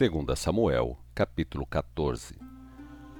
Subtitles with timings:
[0.00, 2.34] 2 Samuel, capítulo 14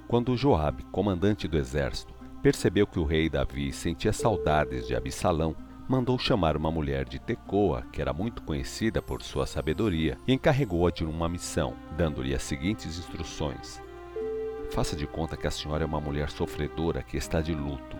[0.08, 5.54] Quando Joabe, comandante do exército, percebeu que o rei Davi sentia saudades de Absalão,
[5.86, 10.90] mandou chamar uma mulher de Tecoa, que era muito conhecida por sua sabedoria, e encarregou-a
[10.90, 13.78] de uma missão, dando-lhe as seguintes instruções.
[14.70, 17.98] Faça de conta que a senhora é uma mulher sofredora que está de luto.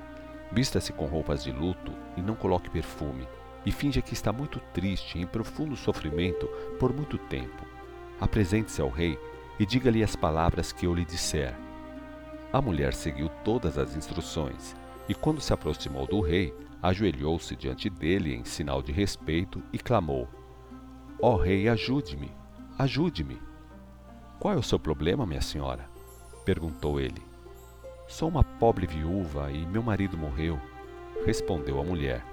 [0.50, 3.28] Vista-se com roupas de luto e não coloque perfume,
[3.66, 6.46] e finja que está muito triste em profundo sofrimento
[6.78, 7.78] por muito tempo
[8.20, 9.18] Apresente-se ao rei
[9.58, 11.56] e diga-lhe as palavras que eu lhe disser.
[12.52, 14.76] A mulher seguiu todas as instruções
[15.08, 20.28] e, quando se aproximou do rei, ajoelhou-se diante dele em sinal de respeito e clamou:
[21.20, 22.30] Ó oh, rei, ajude-me,
[22.78, 23.40] ajude-me.
[24.38, 25.88] Qual é o seu problema, minha senhora?
[26.44, 27.22] perguntou ele.
[28.08, 30.58] Sou uma pobre viúva e meu marido morreu,
[31.24, 32.24] respondeu a mulher.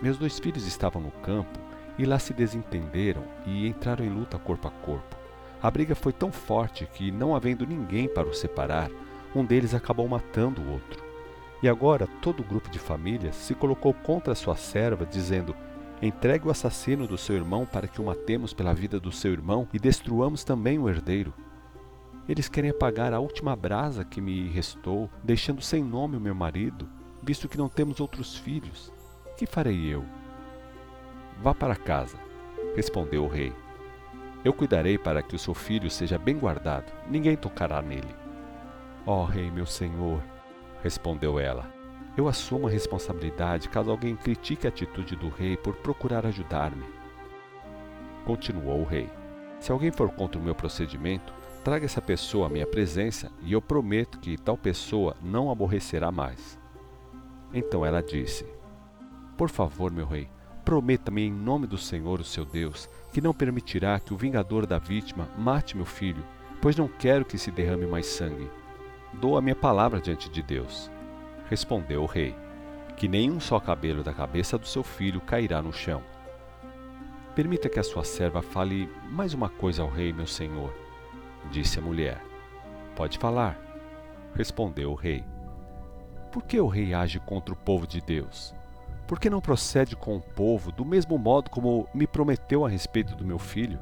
[0.00, 1.58] Meus dois filhos estavam no campo
[1.98, 5.16] e lá se desentenderam e entraram em luta corpo a corpo.
[5.62, 8.90] A briga foi tão forte que, não havendo ninguém para os separar,
[9.34, 11.02] um deles acabou matando o outro.
[11.62, 15.54] E agora todo o grupo de família se colocou contra sua serva, dizendo:
[16.02, 19.68] Entregue o assassino do seu irmão para que o matemos pela vida do seu irmão
[19.72, 21.32] e destruamos também o herdeiro.
[22.28, 26.88] Eles querem apagar a última brasa que me restou, deixando sem nome o meu marido,
[27.22, 28.92] visto que não temos outros filhos.
[29.36, 30.04] Que farei eu?
[31.42, 32.16] Vá para casa,
[32.76, 33.52] respondeu o rei.
[34.44, 38.14] Eu cuidarei para que o seu filho seja bem guardado, ninguém tocará nele.
[39.04, 40.22] Ó oh, rei, meu senhor,
[40.84, 41.68] respondeu ela,
[42.16, 46.84] eu assumo a responsabilidade caso alguém critique a atitude do rei por procurar ajudar-me.
[48.24, 49.10] Continuou o rei:
[49.58, 51.34] Se alguém for contra o meu procedimento,
[51.64, 56.56] traga essa pessoa à minha presença e eu prometo que tal pessoa não aborrecerá mais.
[57.52, 58.46] Então ela disse:
[59.36, 60.28] Por favor, meu rei,
[60.64, 64.78] Prometa-me em nome do Senhor, o seu Deus, que não permitirá que o vingador da
[64.78, 66.24] vítima mate meu filho,
[66.60, 68.48] pois não quero que se derrame mais sangue.
[69.14, 70.90] Dou a minha palavra diante de Deus.
[71.50, 72.34] Respondeu o rei:
[72.96, 76.02] Que nenhum só cabelo da cabeça do seu filho cairá no chão.
[77.34, 80.72] Permita que a sua serva fale mais uma coisa ao rei, meu senhor,
[81.50, 82.22] disse a mulher.
[82.94, 83.58] Pode falar,
[84.34, 85.24] respondeu o rei.
[86.30, 88.54] Por que o rei age contra o povo de Deus?
[89.12, 93.14] Por que não procede com o povo do mesmo modo como me prometeu a respeito
[93.14, 93.78] do meu filho?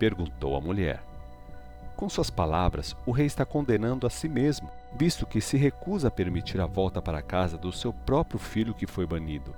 [0.00, 1.00] Perguntou a mulher.
[1.94, 6.10] Com suas palavras, o rei está condenando a si mesmo, visto que se recusa a
[6.10, 9.54] permitir a volta para casa do seu próprio filho que foi banido.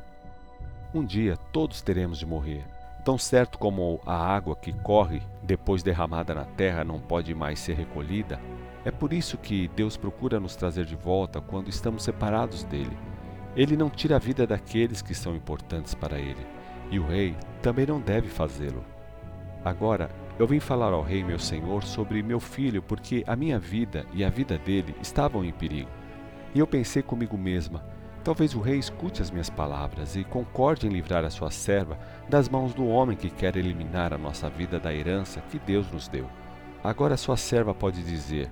[0.92, 2.66] Um dia todos teremos de morrer.
[3.06, 7.72] Tão certo como a água que corre depois derramada na terra não pode mais ser
[7.72, 8.38] recolhida,
[8.84, 12.94] é por isso que Deus procura nos trazer de volta quando estamos separados dele
[13.56, 16.46] ele não tira a vida daqueles que são importantes para ele,
[16.90, 18.84] e o rei também não deve fazê-lo.
[19.64, 24.04] Agora, eu vim falar ao rei meu senhor sobre meu filho, porque a minha vida
[24.12, 25.88] e a vida dele estavam em perigo.
[26.54, 27.84] E eu pensei comigo mesma:
[28.24, 31.98] talvez o rei escute as minhas palavras e concorde em livrar a sua serva
[32.28, 36.08] das mãos do homem que quer eliminar a nossa vida da herança que Deus nos
[36.08, 36.28] deu.
[36.82, 38.50] Agora sua serva pode dizer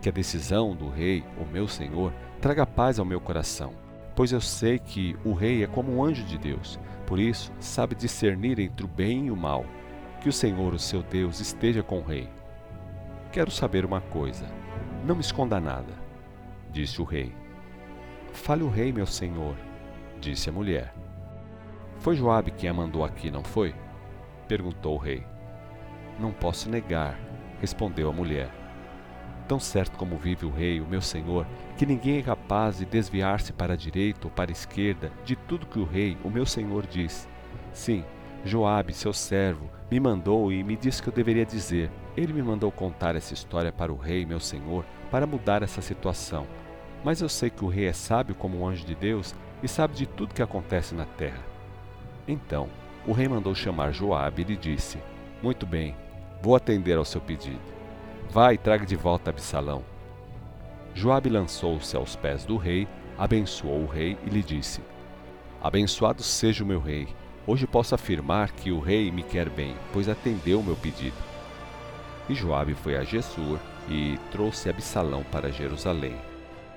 [0.00, 3.72] que a decisão do rei, o meu senhor, traga paz ao meu coração
[4.14, 7.94] pois eu sei que o rei é como um anjo de Deus, por isso sabe
[7.94, 9.64] discernir entre o bem e o mal.
[10.20, 12.28] Que o Senhor, o seu Deus, esteja com o rei.
[13.32, 14.46] Quero saber uma coisa.
[15.04, 15.94] Não me esconda nada,
[16.70, 17.34] disse o rei.
[18.32, 19.56] Fale o rei, meu senhor,
[20.20, 20.94] disse a mulher.
[21.98, 23.74] Foi Joabe quem a mandou aqui, não foi?
[24.46, 25.24] perguntou o rei.
[26.18, 27.18] Não posso negar,
[27.60, 28.61] respondeu a mulher.
[29.48, 33.52] Tão certo como vive o rei, o meu senhor, que ninguém é capaz de desviar-se
[33.52, 36.86] para a direita ou para a esquerda de tudo que o rei, o meu senhor,
[36.86, 37.28] diz.
[37.72, 38.04] Sim,
[38.44, 41.90] Joabe, seu servo, me mandou e me disse que eu deveria dizer.
[42.16, 46.46] Ele me mandou contar essa história para o rei, meu senhor, para mudar essa situação.
[47.04, 49.94] Mas eu sei que o rei é sábio como um anjo de Deus e sabe
[49.94, 51.42] de tudo que acontece na terra.
[52.26, 52.68] Então,
[53.06, 54.98] o rei mandou chamar Joabe e lhe disse:
[55.42, 55.96] Muito bem,
[56.40, 57.60] vou atender ao seu pedido.
[58.32, 59.84] Vá e traga de volta Absalão.
[60.94, 62.88] Joabe lançou-se aos pés do rei,
[63.18, 64.80] abençoou o rei e lhe disse:
[65.62, 67.08] Abençoado seja o meu rei.
[67.46, 71.16] Hoje posso afirmar que o rei me quer bem, pois atendeu o meu pedido.
[72.26, 76.16] E Joabe foi a Jesur e trouxe Absalão para Jerusalém.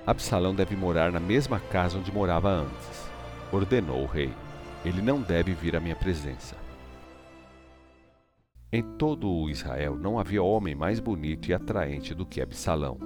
[0.06, 3.08] Absalão deve morar na mesma casa onde morava antes.
[3.50, 4.30] Ordenou o rei:
[4.84, 6.65] Ele não deve vir à minha presença.
[8.72, 12.98] Em todo o Israel não havia homem mais bonito e atraente do que Absalão.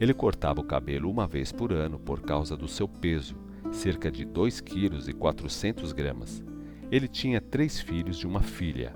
[0.00, 3.36] Ele cortava o cabelo uma vez por ano por causa do seu peso,
[3.70, 6.42] cerca de 2 quilos e 400 gramas.
[6.90, 8.92] Ele tinha três filhos e uma filha.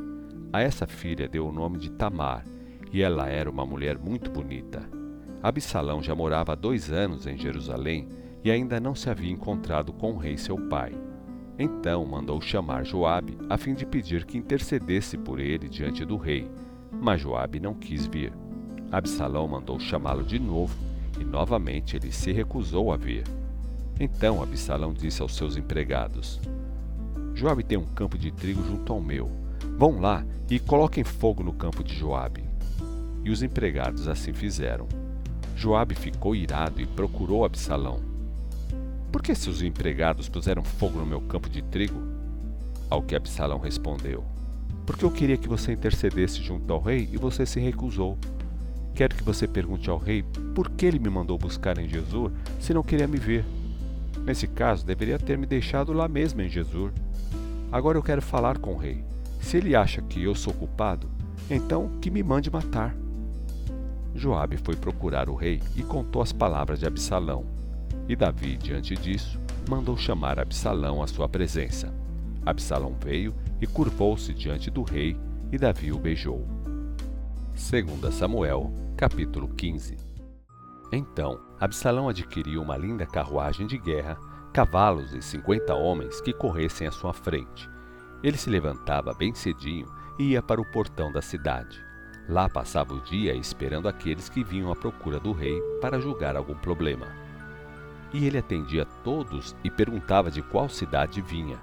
[0.52, 2.44] A essa filha deu o nome de Tamar,
[2.92, 4.82] e ela era uma mulher muito bonita.
[5.40, 8.08] Absalão já morava há dois anos em Jerusalém
[8.42, 10.92] e ainda não se havia encontrado com o rei seu pai.
[11.62, 16.50] Então mandou chamar Joabe a fim de pedir que intercedesse por ele diante do rei,
[16.90, 18.32] mas Joabe não quis vir.
[18.90, 20.74] Absalão mandou chamá-lo de novo
[21.20, 23.24] e novamente ele se recusou a vir.
[24.00, 26.40] Então Absalão disse aos seus empregados:
[27.34, 29.30] Joabe tem um campo de trigo junto ao meu.
[29.76, 32.42] Vão lá e coloquem fogo no campo de Joabe.
[33.22, 34.88] E os empregados assim fizeram.
[35.54, 38.09] Joabe ficou irado e procurou Absalão.
[39.10, 42.00] Por que seus empregados puseram fogo no meu campo de trigo?
[42.88, 44.24] Ao que Absalão respondeu:
[44.86, 48.16] Porque eu queria que você intercedesse junto ao rei e você se recusou.
[48.94, 50.22] Quero que você pergunte ao rei
[50.54, 53.44] por que ele me mandou buscar em Jesus se não queria me ver.
[54.24, 56.92] Nesse caso, deveria ter me deixado lá mesmo em Jesus.
[57.72, 59.02] Agora eu quero falar com o rei.
[59.40, 61.08] Se ele acha que eu sou culpado,
[61.50, 62.94] então que me mande matar.
[64.14, 67.59] Joabe foi procurar o rei e contou as palavras de Absalão.
[68.08, 71.94] E Davi, diante disso, mandou chamar Absalão à sua presença.
[72.44, 75.16] Absalão veio e curvou-se diante do rei,
[75.52, 76.46] e Davi o beijou.
[77.52, 79.96] 2 Samuel, capítulo 15
[80.92, 84.18] Então Absalão adquiriu uma linda carruagem de guerra,
[84.52, 87.68] cavalos e cinquenta homens que corressem à sua frente.
[88.22, 89.86] Ele se levantava bem cedinho
[90.18, 91.80] e ia para o portão da cidade.
[92.28, 96.54] Lá passava o dia esperando aqueles que vinham à procura do rei para julgar algum
[96.54, 97.06] problema.
[98.12, 101.58] E ele atendia todos e perguntava de qual cidade vinha.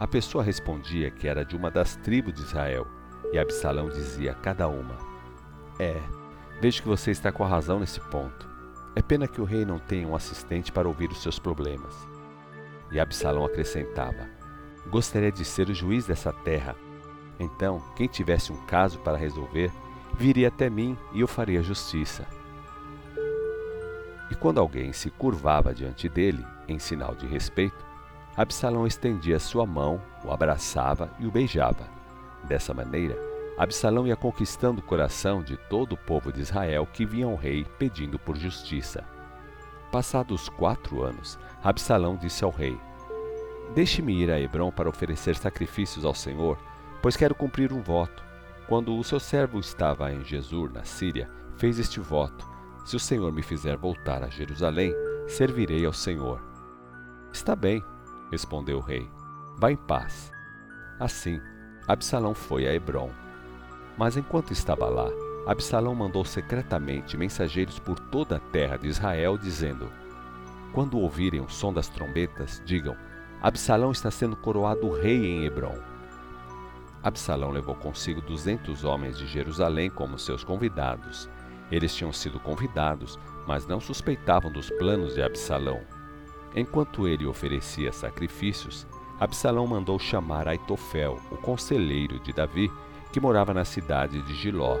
[0.00, 2.86] A pessoa respondia que era de uma das tribos de Israel,
[3.32, 4.96] e Absalão dizia a cada uma:
[5.78, 6.00] É,
[6.60, 8.50] vejo que você está com a razão nesse ponto.
[8.94, 11.94] É pena que o rei não tenha um assistente para ouvir os seus problemas.
[12.90, 14.28] E Absalão acrescentava:
[14.90, 16.74] Gostaria de ser o juiz dessa terra.
[17.38, 19.70] Então, quem tivesse um caso para resolver,
[20.14, 22.26] viria até mim e eu faria justiça.
[24.32, 27.84] E quando alguém se curvava diante dele, em sinal de respeito,
[28.34, 31.86] Absalão estendia sua mão, o abraçava e o beijava.
[32.44, 33.14] Dessa maneira,
[33.58, 37.66] Absalão ia conquistando o coração de todo o povo de Israel que vinha ao rei
[37.78, 39.04] pedindo por justiça.
[39.90, 42.80] Passados quatro anos, Absalão disse ao rei:
[43.74, 46.56] Deixe-me ir a Hebron para oferecer sacrifícios ao Senhor,
[47.02, 48.24] pois quero cumprir um voto.
[48.66, 52.51] Quando o seu servo estava em Jesus, na Síria, fez este voto:
[52.84, 54.92] Se o Senhor me fizer voltar a Jerusalém,
[55.28, 56.42] servirei ao Senhor.
[57.32, 57.82] Está bem,
[58.30, 59.08] respondeu o rei.
[59.58, 60.32] Vá em paz.
[60.98, 61.40] Assim,
[61.86, 63.10] Absalão foi a Hebron.
[63.96, 65.08] Mas enquanto estava lá,
[65.46, 69.90] Absalão mandou secretamente mensageiros por toda a terra de Israel, dizendo:
[70.72, 72.96] Quando ouvirem o som das trombetas, digam:
[73.40, 75.78] Absalão está sendo coroado rei em Hebron.
[77.02, 81.28] Absalão levou consigo duzentos homens de Jerusalém como seus convidados.
[81.72, 85.80] Eles tinham sido convidados, mas não suspeitavam dos planos de Absalão.
[86.54, 88.86] Enquanto ele oferecia sacrifícios,
[89.18, 92.70] Absalão mandou chamar Aitofel, o conselheiro de Davi,
[93.10, 94.76] que morava na cidade de Giló.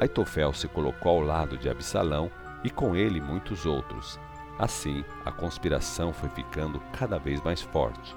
[0.00, 2.30] Aitofel se colocou ao lado de Absalão
[2.64, 4.18] e com ele muitos outros.
[4.58, 8.16] Assim, a conspiração foi ficando cada vez mais forte.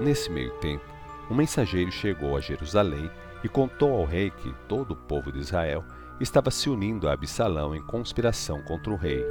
[0.00, 0.84] Nesse meio tempo,
[1.30, 3.10] um mensageiro chegou a Jerusalém
[3.44, 5.84] e contou ao rei que todo o povo de Israel
[6.20, 9.24] estava se unindo a Absalão em conspiração contra o rei.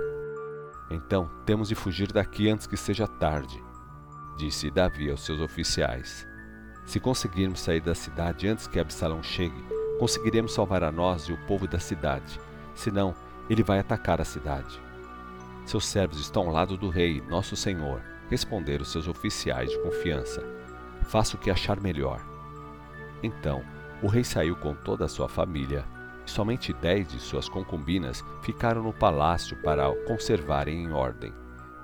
[0.89, 3.63] Então temos de fugir daqui antes que seja tarde,
[4.37, 6.27] disse Davi aos seus oficiais.
[6.85, 9.65] Se conseguirmos sair da cidade antes que Absalão chegue,
[9.99, 12.39] conseguiremos salvar a nós e o povo da cidade.
[12.75, 13.15] Senão,
[13.49, 14.79] ele vai atacar a cidade.
[15.65, 20.43] Seus servos estão ao lado do rei, nosso senhor, responderam seus oficiais de confiança.
[21.03, 22.21] Faça o que achar melhor.
[23.23, 23.63] Então,
[24.03, 25.83] o rei saiu com toda a sua família,
[26.25, 31.33] somente dez de suas concubinas ficaram no palácio para o conservarem em ordem.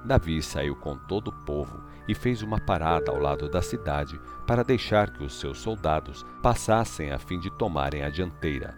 [0.04, 4.64] Davi saiu com todo o povo e fez uma parada ao lado da cidade para
[4.64, 8.76] deixar que os seus soldados passassem a fim de tomarem a dianteira.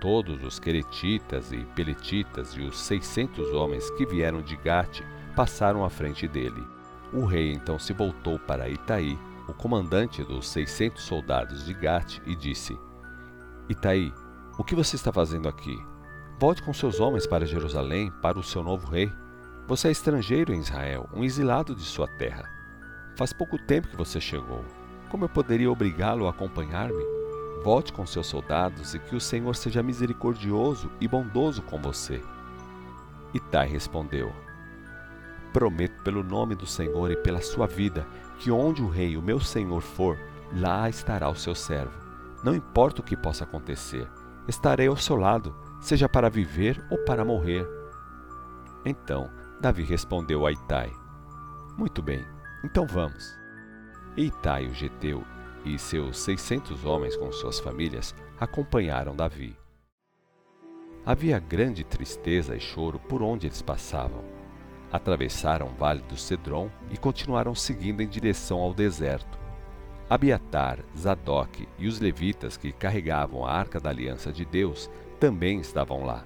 [0.00, 5.02] Todos os queretitas e peletitas e os seiscentos homens que vieram de Gate
[5.34, 6.62] passaram à frente dele.
[7.12, 12.36] O rei então se voltou para Itaí, o comandante dos seiscentos soldados de Gate, e
[12.36, 12.78] disse:
[13.68, 14.12] Itaí,
[14.56, 15.76] o que você está fazendo aqui?
[16.38, 19.12] Volte com seus homens para Jerusalém, para o seu novo rei.
[19.66, 22.48] Você é estrangeiro em Israel, um exilado de sua terra.
[23.16, 24.64] Faz pouco tempo que você chegou.
[25.08, 27.04] Como eu poderia obrigá-lo a acompanhar-me?
[27.64, 32.22] Volte com seus soldados e que o Senhor seja misericordioso e bondoso com você.
[33.32, 34.32] Itai respondeu:
[35.52, 38.06] Prometo pelo nome do Senhor e pela sua vida
[38.38, 40.18] que onde o rei, o meu senhor, for,
[40.52, 41.98] lá estará o seu servo.
[42.42, 44.06] Não importa o que possa acontecer,
[44.48, 47.66] estarei ao seu lado, seja para viver ou para morrer.
[48.84, 50.92] Então Davi respondeu a Itai:
[51.76, 52.24] Muito bem,
[52.64, 53.36] então vamos.
[54.16, 55.24] E Itai, o geteu,
[55.64, 59.56] e seus seiscentos homens com suas famílias acompanharam Davi.
[61.06, 64.24] Havia grande tristeza e choro por onde eles passavam.
[64.90, 69.43] Atravessaram o vale do Cedron e continuaram seguindo em direção ao deserto.
[70.08, 76.04] Abiatar, Zadok e os levitas que carregavam a arca da aliança de Deus também estavam
[76.04, 76.24] lá.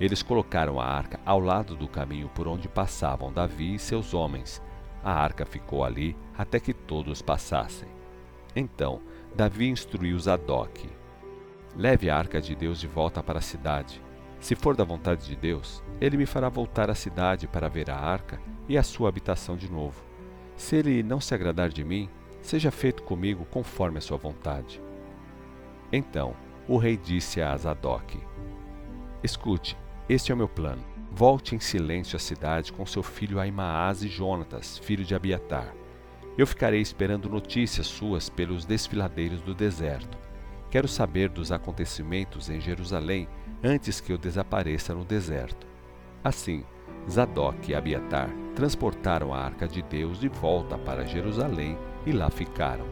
[0.00, 4.60] Eles colocaram a arca ao lado do caminho por onde passavam Davi e seus homens.
[5.04, 7.88] A arca ficou ali até que todos passassem.
[8.56, 9.00] Então
[9.36, 10.90] Davi instruiu Zadok:
[11.76, 14.02] Leve a arca de Deus de volta para a cidade.
[14.40, 17.96] Se for da vontade de Deus, ele me fará voltar à cidade para ver a
[17.96, 20.02] arca e a sua habitação de novo.
[20.56, 22.10] Se ele não se agradar de mim,
[22.42, 24.82] seja feito comigo conforme a sua vontade.
[25.92, 26.34] Então
[26.68, 28.20] o rei disse a Zadok:
[29.22, 29.76] Escute,
[30.08, 30.84] este é o meu plano.
[31.10, 35.74] Volte em silêncio à cidade com seu filho Aimaas e Jonatas, filho de Abiatar.
[36.36, 40.16] Eu ficarei esperando notícias suas pelos desfiladeiros do deserto.
[40.70, 43.28] Quero saber dos acontecimentos em Jerusalém
[43.62, 45.66] antes que eu desapareça no deserto.
[46.24, 46.64] Assim,
[47.10, 52.86] Zadok e Abiatar transportaram a arca de Deus de volta para Jerusalém e lá ficaram.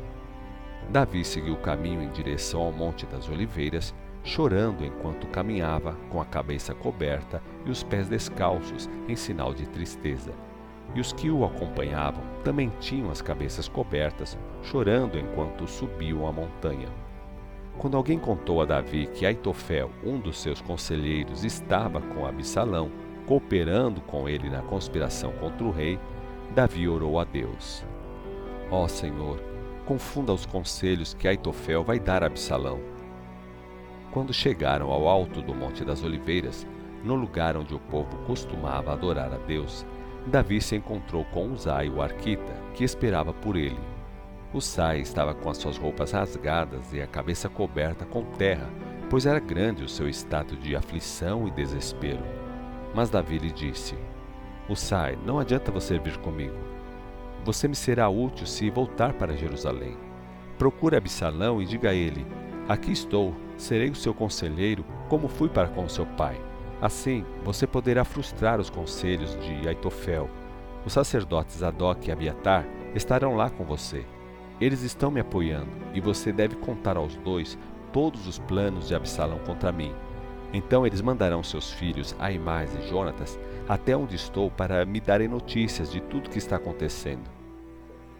[0.90, 6.24] Davi seguiu o caminho em direção ao Monte das Oliveiras, chorando enquanto caminhava, com a
[6.24, 10.32] cabeça coberta e os pés descalços, em sinal de tristeza.
[10.94, 16.88] E os que o acompanhavam também tinham as cabeças cobertas, chorando enquanto subiam a montanha.
[17.78, 22.90] Quando alguém contou a Davi que Aitofel, um dos seus conselheiros, estava com Absalão,
[23.26, 25.98] cooperando com ele na conspiração contra o rei,
[26.54, 27.84] Davi orou a Deus.
[28.70, 29.42] Ó Senhor,
[29.84, 32.80] confunda os conselhos que Aitofel vai dar a Absalão.
[34.12, 36.66] Quando chegaram ao alto do Monte das Oliveiras,
[37.02, 39.84] no lugar onde o povo costumava adorar a Deus,
[40.26, 43.78] Davi se encontrou com Uzai, o arquita, que esperava por ele.
[44.52, 48.68] Uzai estava com as suas roupas rasgadas e a cabeça coberta com terra,
[49.08, 52.22] pois era grande o seu estado de aflição e desespero.
[52.94, 53.96] Mas Davi lhe disse:
[54.68, 56.56] Uzai, não adianta você vir comigo.
[57.44, 59.96] Você me será útil se voltar para Jerusalém.
[60.58, 62.26] Procure Absalão e diga a ele:
[62.68, 66.40] Aqui estou, serei o seu conselheiro, como fui para com seu pai.
[66.80, 70.28] Assim, você poderá frustrar os conselhos de Aitofel.
[70.84, 74.04] Os sacerdotes Adok e Abiatar estarão lá com você.
[74.60, 77.58] Eles estão me apoiando e você deve contar aos dois
[77.92, 79.92] todos os planos de Absalão contra mim.
[80.52, 83.38] Então eles mandarão seus filhos, Aimás e Jonatas,
[83.68, 87.30] até onde estou para me darem notícias de tudo que está acontecendo.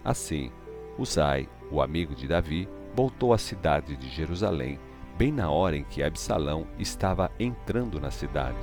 [0.03, 0.51] Assim,
[0.97, 4.79] Uzai, o amigo de Davi, voltou à cidade de Jerusalém
[5.17, 8.57] bem na hora em que Absalão estava entrando na cidade.